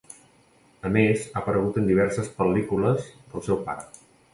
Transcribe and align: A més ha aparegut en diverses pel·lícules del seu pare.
A 0.89 0.91
més 0.95 1.27
ha 1.29 1.43
aparegut 1.43 1.79
en 1.83 1.93
diverses 1.93 2.35
pel·lícules 2.43 3.15
del 3.35 3.51
seu 3.51 3.67
pare. 3.71 3.93